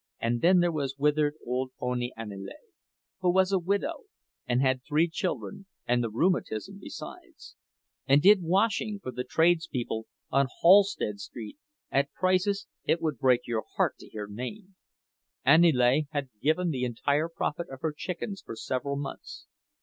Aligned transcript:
And 0.19 0.41
then 0.41 0.61
there 0.61 0.71
was 0.71 0.97
withered 0.97 1.35
old 1.45 1.73
poni 1.79 2.09
Aniele—who 2.17 3.31
was 3.31 3.51
a 3.51 3.59
widow, 3.59 4.05
and 4.47 4.59
had 4.59 4.81
three 4.83 5.07
children, 5.07 5.67
and 5.85 6.03
the 6.03 6.09
rheumatism 6.09 6.79
besides, 6.79 7.55
and 8.07 8.19
did 8.19 8.41
washing 8.41 8.99
for 8.99 9.11
the 9.11 9.23
tradespeople 9.23 10.07
on 10.31 10.47
Halsted 10.63 11.19
Street 11.19 11.59
at 11.91 12.11
prices 12.13 12.65
it 12.83 12.99
would 12.99 13.19
break 13.19 13.45
your 13.45 13.63
heart 13.75 13.97
to 13.99 14.07
hear 14.09 14.25
named. 14.25 14.73
Aniele 15.45 16.05
had 16.09 16.29
given 16.41 16.71
the 16.71 16.83
entire 16.83 17.29
profit 17.29 17.69
of 17.69 17.81
her 17.81 17.93
chickens 17.95 18.41
for 18.43 18.55
several 18.55 18.95
months. 18.95 19.45